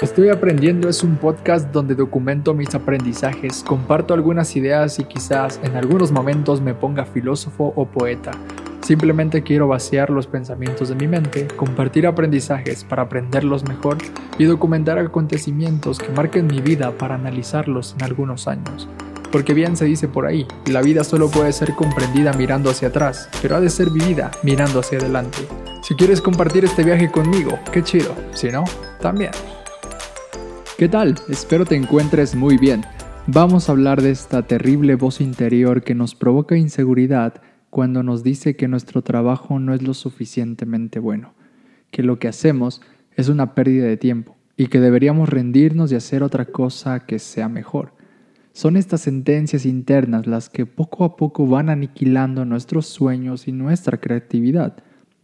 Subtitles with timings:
[0.00, 5.74] Estoy aprendiendo es un podcast donde documento mis aprendizajes, comparto algunas ideas y quizás en
[5.74, 8.30] algunos momentos me ponga filósofo o poeta.
[8.80, 13.98] Simplemente quiero vaciar los pensamientos de mi mente, compartir aprendizajes para aprenderlos mejor
[14.38, 18.88] y documentar acontecimientos que marquen mi vida para analizarlos en algunos años.
[19.32, 23.28] Porque bien se dice por ahí, la vida solo puede ser comprendida mirando hacia atrás,
[23.42, 25.38] pero ha de ser vivida mirando hacia adelante.
[25.82, 28.14] Si quieres compartir este viaje conmigo, qué chido.
[28.32, 28.62] Si no,
[29.00, 29.32] también.
[30.78, 31.16] ¿Qué tal?
[31.28, 32.84] Espero te encuentres muy bien.
[33.26, 38.54] Vamos a hablar de esta terrible voz interior que nos provoca inseguridad cuando nos dice
[38.54, 41.34] que nuestro trabajo no es lo suficientemente bueno,
[41.90, 42.80] que lo que hacemos
[43.16, 47.48] es una pérdida de tiempo y que deberíamos rendirnos y hacer otra cosa que sea
[47.48, 47.92] mejor.
[48.52, 53.98] Son estas sentencias internas las que poco a poco van aniquilando nuestros sueños y nuestra
[53.98, 54.76] creatividad.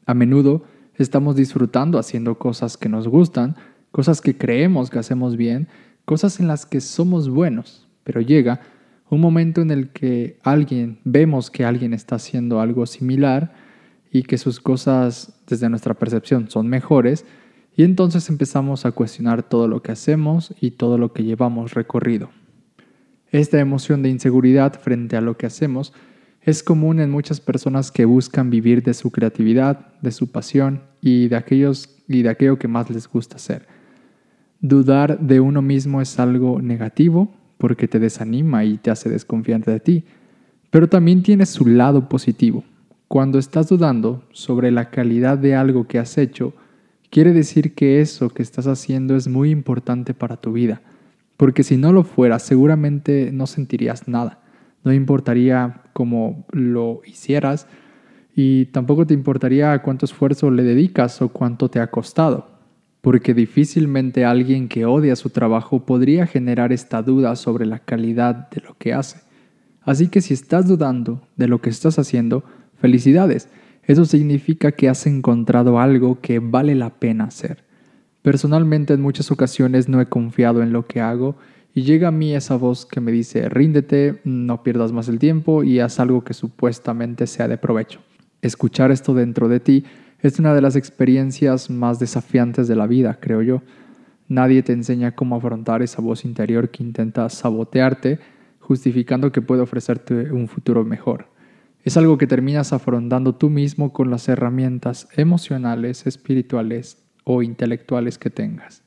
[0.05, 0.65] A menudo
[0.97, 3.55] estamos disfrutando haciendo cosas que nos gustan,
[3.95, 5.69] cosas que creemos que hacemos bien,
[6.05, 8.61] cosas en las que somos buenos, pero llega
[9.09, 13.55] un momento en el que alguien, vemos que alguien está haciendo algo similar
[14.11, 17.25] y que sus cosas desde nuestra percepción son mejores,
[17.77, 22.31] y entonces empezamos a cuestionar todo lo que hacemos y todo lo que llevamos recorrido.
[23.31, 25.93] Esta emoción de inseguridad frente a lo que hacemos
[26.41, 31.29] es común en muchas personas que buscan vivir de su creatividad, de su pasión y
[31.29, 33.84] de, aquellos, y de aquello que más les gusta hacer.
[34.67, 39.79] Dudar de uno mismo es algo negativo porque te desanima y te hace desconfiar de
[39.79, 40.05] ti,
[40.71, 42.65] pero también tiene su lado positivo.
[43.07, 46.55] Cuando estás dudando sobre la calidad de algo que has hecho,
[47.11, 50.81] quiere decir que eso que estás haciendo es muy importante para tu vida,
[51.37, 54.41] porque si no lo fuera seguramente no sentirías nada,
[54.83, 57.67] no importaría cómo lo hicieras
[58.35, 62.54] y tampoco te importaría cuánto esfuerzo le dedicas o cuánto te ha costado
[63.05, 68.63] porque difícilmente alguien que odia su trabajo podría generar esta duda sobre la calidad de
[68.63, 69.19] lo que hace.
[69.83, 72.45] Así que si estás dudando de lo que estás haciendo,
[72.81, 73.51] felicidades.
[73.83, 77.65] Eso significa que has encontrado algo que vale la pena hacer.
[78.23, 81.37] Personalmente en muchas ocasiones no he confiado en lo que hago
[81.75, 85.63] y llega a mí esa voz que me dice ríndete, no pierdas más el tiempo
[85.63, 88.01] y haz algo que supuestamente sea de provecho.
[88.41, 89.85] Escuchar esto dentro de ti
[90.25, 93.61] es una de las experiencias más desafiantes de la vida, creo yo.
[94.27, 98.19] Nadie te enseña cómo afrontar esa voz interior que intenta sabotearte,
[98.59, 101.27] justificando que puede ofrecerte un futuro mejor.
[101.83, 108.31] Es algo que terminas afrontando tú mismo con las herramientas emocionales, espirituales o intelectuales que
[108.31, 108.83] tengas.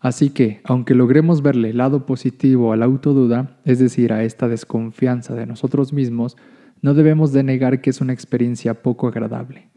[0.00, 4.46] Así que, aunque logremos verle el lado positivo a la autoduda, es decir, a esta
[4.46, 6.36] desconfianza de nosotros mismos,
[6.82, 9.70] no debemos de negar que es una experiencia poco agradable.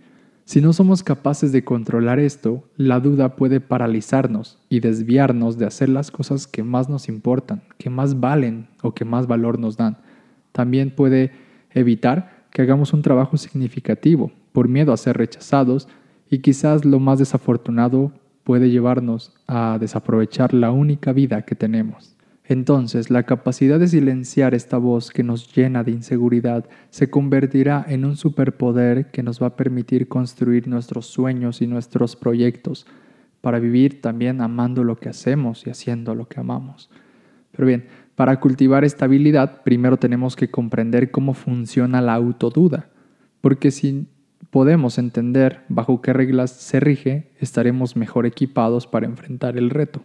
[0.49, 5.89] Si no somos capaces de controlar esto, la duda puede paralizarnos y desviarnos de hacer
[5.89, 9.97] las cosas que más nos importan, que más valen o que más valor nos dan.
[10.51, 11.33] También puede
[11.69, 15.87] evitar que hagamos un trabajo significativo por miedo a ser rechazados
[16.31, 18.11] y quizás lo más desafortunado
[18.43, 22.15] puede llevarnos a desaprovechar la única vida que tenemos.
[22.49, 28.05] Entonces la capacidad de silenciar esta voz que nos llena de inseguridad se convertirá en
[28.05, 32.87] un superpoder que nos va a permitir construir nuestros sueños y nuestros proyectos
[33.41, 36.89] para vivir también amando lo que hacemos y haciendo lo que amamos.
[37.51, 42.89] Pero bien, para cultivar esta habilidad primero tenemos que comprender cómo funciona la autoduda,
[43.41, 44.07] porque si
[44.49, 50.01] podemos entender bajo qué reglas se rige, estaremos mejor equipados para enfrentar el reto.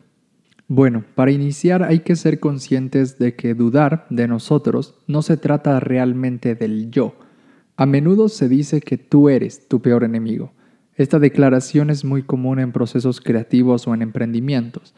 [0.69, 5.79] Bueno, para iniciar hay que ser conscientes de que dudar de nosotros no se trata
[5.79, 7.17] realmente del yo.
[7.77, 10.53] A menudo se dice que tú eres tu peor enemigo.
[10.97, 14.95] Esta declaración es muy común en procesos creativos o en emprendimientos.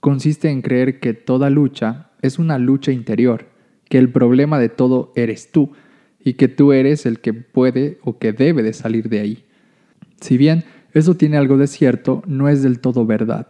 [0.00, 3.46] Consiste en creer que toda lucha es una lucha interior,
[3.90, 5.72] que el problema de todo eres tú
[6.18, 9.44] y que tú eres el que puede o que debe de salir de ahí.
[10.20, 10.64] Si bien
[10.94, 13.48] eso tiene algo de cierto, no es del todo verdad.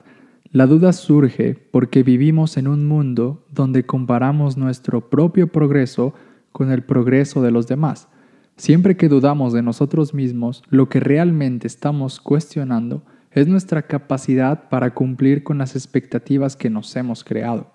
[0.53, 6.12] La duda surge porque vivimos en un mundo donde comparamos nuestro propio progreso
[6.50, 8.08] con el progreso de los demás.
[8.56, 14.93] Siempre que dudamos de nosotros mismos, lo que realmente estamos cuestionando es nuestra capacidad para
[14.93, 17.73] cumplir con las expectativas que nos hemos creado.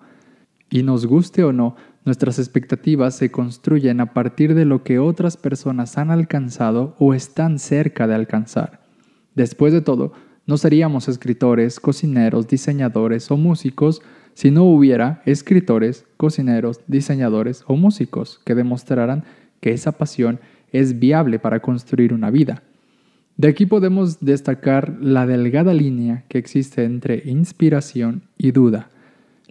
[0.68, 5.38] Y nos guste o no, nuestras expectativas se construyen a partir de lo que otras
[5.38, 8.82] personas han alcanzado o están cerca de alcanzar.
[9.34, 10.12] Después de todo,
[10.46, 14.00] no seríamos escritores, cocineros, diseñadores o músicos
[14.34, 19.24] si no hubiera escritores, cocineros, diseñadores o músicos que demostraran
[19.60, 20.38] que esa pasión
[20.72, 22.62] es viable para construir una vida.
[23.36, 28.88] De aquí podemos destacar la delgada línea que existe entre inspiración y duda.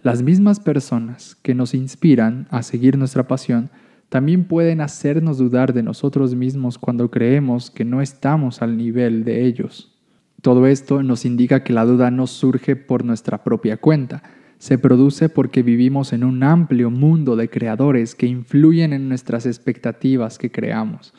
[0.02, 3.70] Las mismas personas que nos inspiran a seguir nuestra pasión
[4.08, 9.44] también pueden hacernos dudar de nosotros mismos cuando creemos que no estamos al nivel de
[9.44, 9.95] ellos.
[10.42, 14.22] Todo esto nos indica que la duda no surge por nuestra propia cuenta,
[14.58, 20.38] se produce porque vivimos en un amplio mundo de creadores que influyen en nuestras expectativas
[20.38, 21.12] que creamos.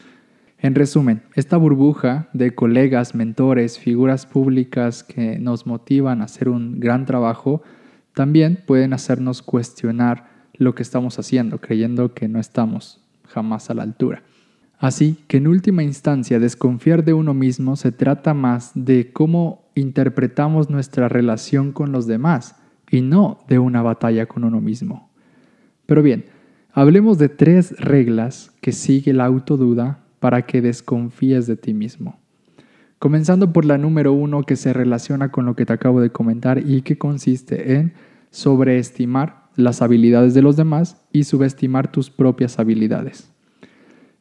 [0.60, 6.80] En resumen, esta burbuja de colegas, mentores, figuras públicas que nos motivan a hacer un
[6.80, 7.62] gran trabajo,
[8.16, 13.84] también pueden hacernos cuestionar lo que estamos haciendo, creyendo que no estamos jamás a la
[13.84, 14.24] altura.
[14.77, 20.69] Así que en última instancia, desconfiar de uno mismo se trata más de cómo interpretamos
[20.69, 22.56] nuestra relación con los demás
[22.89, 25.09] y no de una batalla con uno mismo.
[25.88, 26.25] Pero bien,
[26.71, 32.19] hablemos de tres reglas que sigue la autoduda para que desconfíes de ti mismo.
[33.00, 36.59] Comenzando por la número uno que se relaciona con lo que te acabo de comentar
[36.63, 37.94] y que consiste en
[38.30, 43.31] sobreestimar las habilidades de los demás y subestimar tus propias habilidades.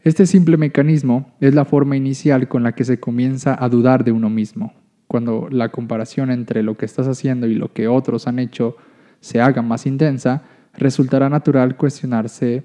[0.07, 4.13] Este simple mecanismo es la forma inicial con la que se comienza a dudar de
[4.13, 4.73] uno mismo.
[5.09, 8.77] Cuando la comparación entre lo que estás haciendo y lo que otros han hecho
[9.19, 10.45] se haga más intensa,
[10.75, 12.63] resultará natural cuestionarse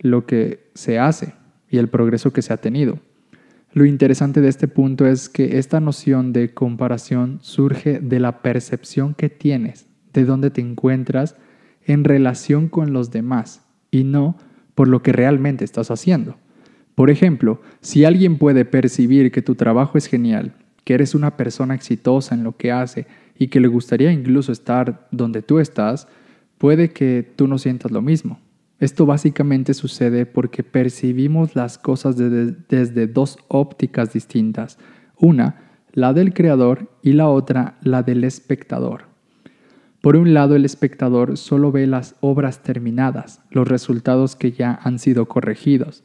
[0.00, 1.34] lo que se hace
[1.68, 2.98] y el progreso que se ha tenido.
[3.72, 9.14] Lo interesante de este punto es que esta noción de comparación surge de la percepción
[9.14, 11.36] que tienes de dónde te encuentras
[11.84, 14.36] en relación con los demás y no
[14.74, 16.36] por lo que realmente estás haciendo.
[17.00, 20.52] Por ejemplo, si alguien puede percibir que tu trabajo es genial,
[20.84, 23.06] que eres una persona exitosa en lo que hace
[23.38, 26.08] y que le gustaría incluso estar donde tú estás,
[26.58, 28.38] puede que tú no sientas lo mismo.
[28.80, 34.76] Esto básicamente sucede porque percibimos las cosas desde, dos ópticas distintas.
[35.16, 39.04] Una, la del creador y la otra, la del espectador.
[40.02, 44.98] Por un lado, el espectador solo ve las obras terminadas, los resultados que ya han
[44.98, 46.04] sido corregidos,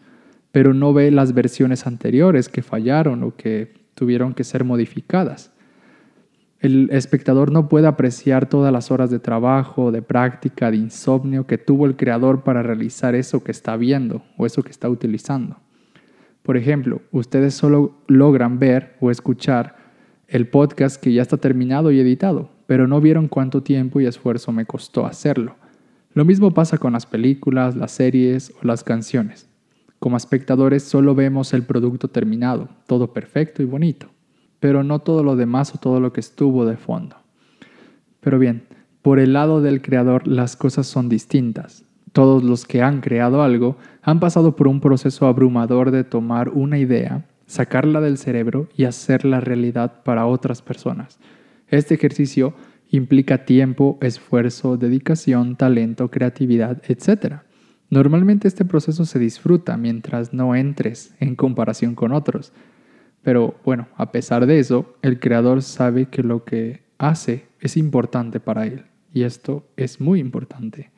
[0.56, 5.52] pero no ve las versiones anteriores que fallaron o que tuvieron que ser modificadas.
[6.62, 11.58] El espectador no puede apreciar todas las horas de trabajo, de práctica, de insomnio que
[11.58, 15.58] tuvo el creador para realizar eso que está viendo o eso que está utilizando.
[16.42, 19.76] Por ejemplo, ustedes solo logran ver o escuchar
[20.30, 24.54] el podcast que ya está terminado y editado, pero no vieron cuánto tiempo y esfuerzo
[24.54, 25.58] me costó hacerlo.
[26.14, 29.50] Lo mismo pasa con las películas, las series o las canciones.
[30.00, 34.08] Como espectadores solo vemos el producto terminado, todo perfecto y bonito,
[34.60, 37.16] pero no todo lo demás o todo lo que estuvo de fondo.
[38.20, 38.64] Pero bien,
[39.02, 41.86] por el lado del creador las cosas son distintas.
[42.12, 46.78] Todos los que han creado algo han pasado por un proceso abrumador de tomar una
[46.78, 51.20] idea, sacarla del cerebro y hacerla realidad para otras personas.
[51.68, 52.54] Este ejercicio
[52.90, 57.42] implica tiempo, esfuerzo, dedicación, talento, creatividad, etc.
[57.90, 62.52] Normalmente este proceso se disfruta mientras no entres en comparación con otros.
[63.22, 68.40] Pero bueno, a pesar de eso, el creador sabe que lo que hace es importante
[68.40, 68.86] para él.
[69.14, 70.92] Y esto es muy importante.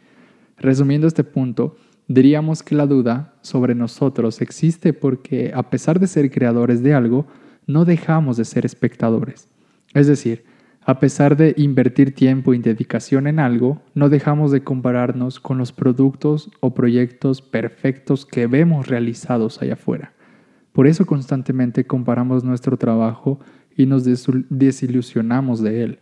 [0.57, 6.31] Resumiendo este punto, diríamos que la duda sobre nosotros existe porque a pesar de ser
[6.31, 7.28] creadores de algo,
[7.68, 9.50] no dejamos de ser espectadores.
[9.94, 10.45] Es decir,
[10.88, 15.73] a pesar de invertir tiempo y dedicación en algo, no dejamos de compararnos con los
[15.73, 20.14] productos o proyectos perfectos que vemos realizados allá afuera.
[20.71, 23.42] Por eso constantemente comparamos nuestro trabajo
[23.76, 26.00] y nos desilusionamos de él,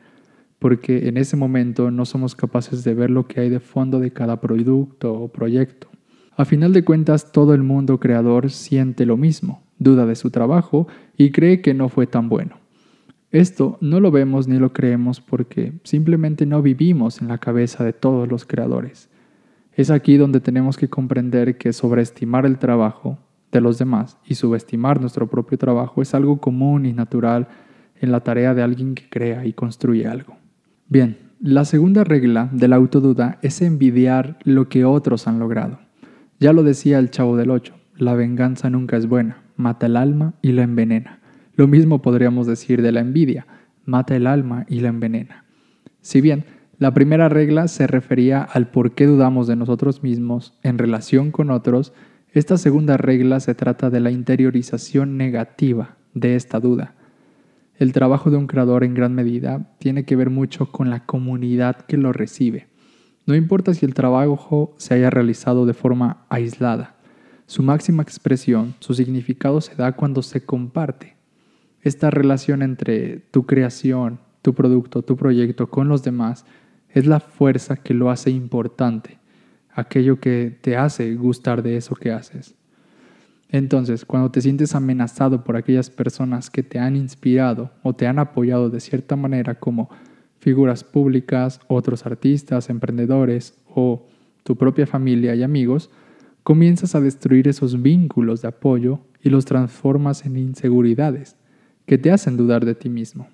[0.60, 4.14] porque en ese momento no somos capaces de ver lo que hay de fondo de
[4.14, 5.90] cada producto o proyecto.
[6.38, 10.88] A final de cuentas, todo el mundo creador siente lo mismo, duda de su trabajo
[11.18, 12.65] y cree que no fue tan bueno.
[13.36, 17.92] Esto no lo vemos ni lo creemos porque simplemente no vivimos en la cabeza de
[17.92, 19.10] todos los creadores.
[19.74, 23.20] Es aquí donde tenemos que comprender que sobreestimar el trabajo
[23.52, 27.50] de los demás y subestimar nuestro propio trabajo es algo común y natural
[28.00, 30.38] en la tarea de alguien que crea y construye algo.
[30.88, 35.80] Bien, la segunda regla de la autoduda es envidiar lo que otros han logrado.
[36.40, 40.36] Ya lo decía el chavo del 8, la venganza nunca es buena, mata el alma
[40.42, 41.20] y la envenena.
[41.56, 43.48] Lo mismo podríamos decir de la envidia,
[43.86, 45.46] mata el alma y la envenena.
[46.02, 46.44] Si bien
[46.78, 51.50] la primera regla se refería al por qué dudamos de nosotros mismos en relación con
[51.50, 51.94] otros,
[52.34, 56.96] esta segunda regla se trata de la interiorización negativa de esta duda.
[57.78, 61.78] El trabajo de un creador en gran medida tiene que ver mucho con la comunidad
[61.86, 62.68] que lo recibe.
[63.26, 66.98] No importa si el trabajo se haya realizado de forma aislada,
[67.46, 71.15] su máxima expresión, su significado se da cuando se comparte
[71.86, 76.44] esta relación entre tu creación, tu producto, tu proyecto con los demás
[76.90, 79.20] es la fuerza que lo hace importante,
[79.72, 82.56] aquello que te hace gustar de eso que haces.
[83.50, 88.18] Entonces, cuando te sientes amenazado por aquellas personas que te han inspirado o te han
[88.18, 89.92] apoyado de cierta manera como
[90.40, 94.08] figuras públicas, otros artistas, emprendedores o
[94.42, 95.92] tu propia familia y amigos,
[96.42, 101.38] comienzas a destruir esos vínculos de apoyo y los transformas en inseguridades
[101.86, 103.28] que te hacen dudar de ti mismo.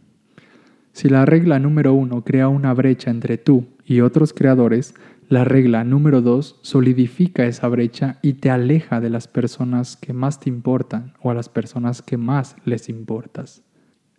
[0.93, 4.93] Si la regla número uno crea una brecha entre tú y otros creadores,
[5.29, 10.41] la regla número dos solidifica esa brecha y te aleja de las personas que más
[10.41, 13.63] te importan o a las personas que más les importas.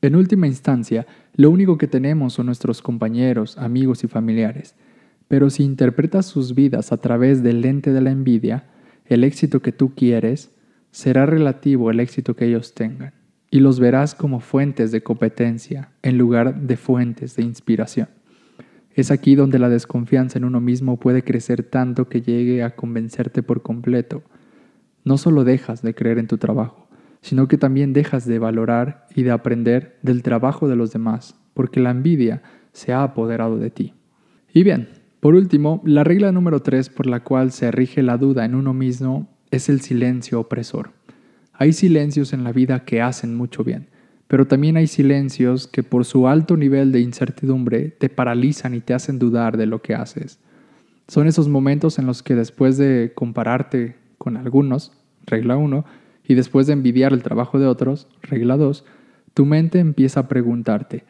[0.01, 4.75] En última instancia, lo único que tenemos son nuestros compañeros, amigos y familiares,
[5.29, 8.65] pero si interpretas sus vidas a través del lente de la envidia,
[9.05, 10.51] el éxito que tú quieres
[10.91, 13.12] será relativo al éxito que ellos tengan
[13.52, 18.09] y los verás como fuentes de competencia en lugar de fuentes de inspiración.
[18.94, 23.42] Es aquí donde la desconfianza en uno mismo puede crecer tanto que llegue a convencerte
[23.42, 24.23] por completo.
[25.04, 26.88] No solo dejas de creer en tu trabajo,
[27.21, 31.78] sino que también dejas de valorar y de aprender del trabajo de los demás, porque
[31.78, 32.42] la envidia
[32.73, 33.92] se ha apoderado de ti.
[34.54, 34.88] Y bien,
[35.21, 38.73] por último, la regla número tres por la cual se rige la duda en uno
[38.73, 41.01] mismo es el silencio opresor.
[41.62, 43.87] Hay silencios en la vida que hacen mucho bien,
[44.26, 48.95] pero también hay silencios que por su alto nivel de incertidumbre te paralizan y te
[48.95, 50.40] hacen dudar de lo que haces.
[51.07, 54.90] Son esos momentos en los que después de compararte con algunos,
[55.25, 55.85] regla 1,
[56.26, 58.85] y después de envidiar el trabajo de otros, regla 2,
[59.33, 61.04] tu mente empieza a preguntarte,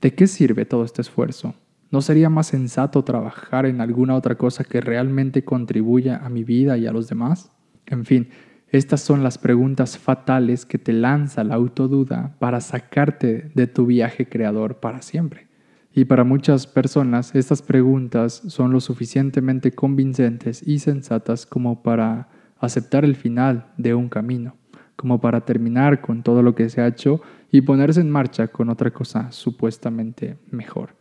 [0.00, 1.56] ¿de qué sirve todo este esfuerzo?
[1.90, 6.78] ¿No sería más sensato trabajar en alguna otra cosa que realmente contribuya a mi vida
[6.78, 7.50] y a los demás?
[7.86, 8.28] En fin,
[8.76, 14.28] estas son las preguntas fatales que te lanza la autoduda para sacarte de tu viaje
[14.28, 15.46] creador para siempre.
[15.92, 22.28] Y para muchas personas estas preguntas son lo suficientemente convincentes y sensatas como para
[22.58, 24.56] aceptar el final de un camino,
[24.94, 28.68] como para terminar con todo lo que se ha hecho y ponerse en marcha con
[28.68, 30.96] otra cosa supuestamente mejor.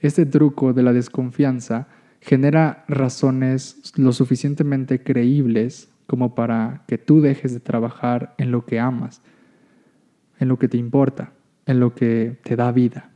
[0.00, 1.88] Este truco de la desconfianza
[2.20, 8.80] genera razones lo suficientemente creíbles como para que tú dejes de trabajar en lo que
[8.80, 9.22] amas,
[10.38, 11.32] en lo que te importa,
[11.66, 13.10] en lo que te da vida.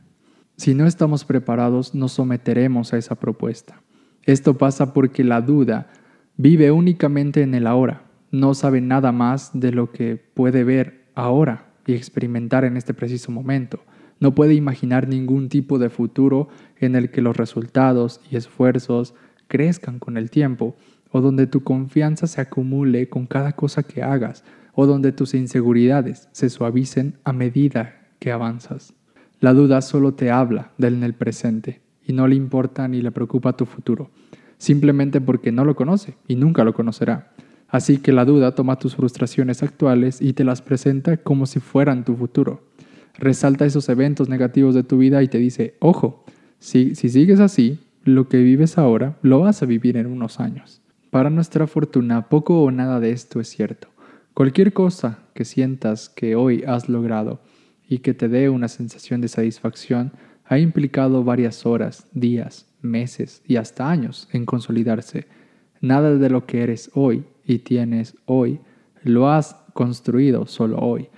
[0.55, 3.81] Si no estamos preparados, nos someteremos a esa propuesta.
[4.23, 5.89] Esto pasa porque la duda
[6.35, 11.67] vive únicamente en el ahora, no sabe nada más de lo que puede ver ahora
[11.85, 13.81] y experimentar en este preciso momento.
[14.19, 19.13] No puede imaginar ningún tipo de futuro en el que los resultados y esfuerzos
[19.47, 20.75] crezcan con el tiempo
[21.11, 26.29] o donde tu confianza se acumule con cada cosa que hagas, o donde tus inseguridades
[26.31, 28.93] se suavicen a medida que avanzas.
[29.39, 33.11] La duda solo te habla del en el presente y no le importa ni le
[33.11, 34.09] preocupa tu futuro,
[34.57, 37.33] simplemente porque no lo conoce y nunca lo conocerá.
[37.67, 42.05] Así que la duda toma tus frustraciones actuales y te las presenta como si fueran
[42.05, 42.63] tu futuro.
[43.15, 46.23] Resalta esos eventos negativos de tu vida y te dice, ojo,
[46.59, 50.81] si, si sigues así, lo que vives ahora lo vas a vivir en unos años.
[51.17, 53.87] Para nuestra fortuna, poco o nada de esto es cierto.
[54.35, 57.41] Cualquier cosa que sientas que hoy has logrado
[57.89, 60.11] y que te dé una sensación de satisfacción
[60.45, 65.25] ha implicado varias horas, días, meses y hasta años en consolidarse.
[65.81, 68.59] Nada de lo que eres hoy y tienes hoy
[69.01, 71.09] lo has construido solo hoy.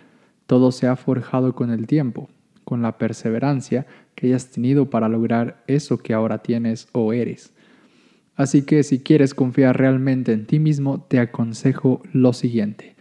[0.46, 2.30] Todo se ha forjado con el tiempo,
[2.64, 7.52] con la perseverancia que hayas tenido para lograr eso que ahora tienes o eres.
[8.40, 12.96] Así que si quieres confiar realmente en ti mismo, te aconsejo lo siguiente.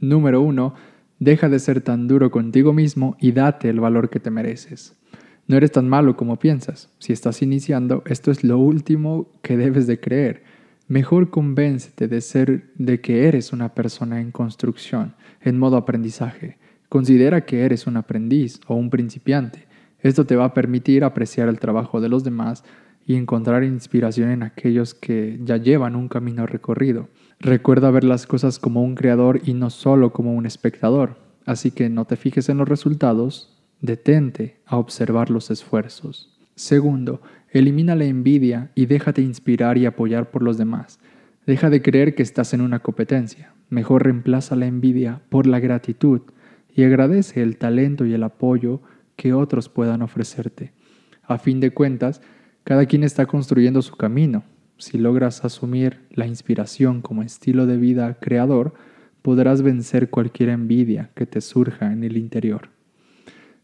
[0.00, 0.74] Número uno,
[1.20, 5.00] deja de ser tan duro contigo mismo y date el valor que te mereces.
[5.46, 6.92] No eres tan malo como piensas.
[6.98, 10.42] Si estás iniciando, esto es lo último que debes de creer.
[10.88, 16.58] Mejor convéncete de ser de que eres una persona en construcción, en modo aprendizaje.
[16.88, 19.68] Considera que eres un aprendiz o un principiante.
[20.00, 22.64] Esto te va a permitir apreciar el trabajo de los demás
[23.10, 27.08] y encontrar inspiración en aquellos que ya llevan un camino recorrido.
[27.40, 31.16] Recuerda ver las cosas como un creador y no solo como un espectador.
[31.44, 36.38] Así que no te fijes en los resultados, detente a observar los esfuerzos.
[36.54, 41.00] Segundo, elimina la envidia y déjate inspirar y apoyar por los demás.
[41.46, 43.54] Deja de creer que estás en una competencia.
[43.70, 46.20] Mejor reemplaza la envidia por la gratitud
[46.72, 48.82] y agradece el talento y el apoyo
[49.16, 50.74] que otros puedan ofrecerte.
[51.24, 52.22] A fin de cuentas,
[52.64, 54.44] cada quien está construyendo su camino.
[54.78, 58.74] Si logras asumir la inspiración como estilo de vida creador,
[59.22, 62.70] podrás vencer cualquier envidia que te surja en el interior.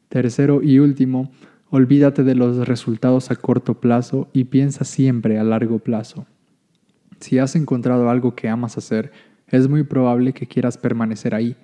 [0.09, 1.31] Tercero y último,
[1.71, 6.27] olvídate de los resultados a corto plazo y piensa siempre a largo plazo.
[7.19, 9.11] Si has encontrado algo que amas hacer,
[9.49, 11.57] es muy probable que quieras permanecer ahí.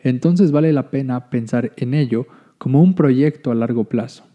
[0.00, 2.26] Entonces vale la pena pensar en ello
[2.58, 4.25] como un proyecto a largo plazo.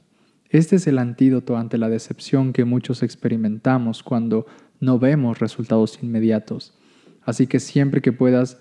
[0.52, 4.46] Este es el antídoto ante la decepción que muchos experimentamos cuando
[4.82, 6.74] no vemos resultados inmediatos.
[7.24, 8.60] Así que siempre que puedas,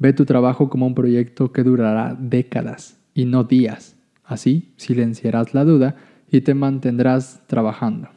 [0.00, 3.94] ve tu trabajo como un proyecto que durará décadas y no días.
[4.24, 5.94] Así silenciarás la duda
[6.28, 8.08] y te mantendrás trabajando.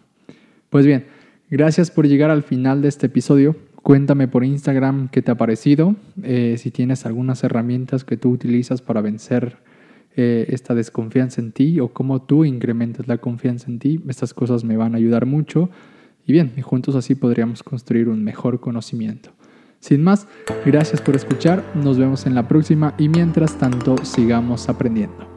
[0.72, 1.06] Pues bien,
[1.52, 3.56] gracias por llegar al final de este episodio.
[3.84, 8.82] Cuéntame por Instagram qué te ha parecido, eh, si tienes algunas herramientas que tú utilizas
[8.82, 9.58] para vencer
[10.16, 14.02] eh, esta desconfianza en ti o cómo tú incrementas la confianza en ti.
[14.08, 15.70] Estas cosas me van a ayudar mucho
[16.26, 19.32] y bien, juntos así podríamos construir un mejor conocimiento.
[19.80, 20.28] Sin más,
[20.66, 25.31] gracias por escuchar, nos vemos en la próxima y mientras tanto sigamos aprendiendo.